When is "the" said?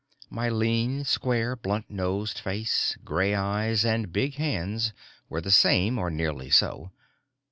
5.41-5.51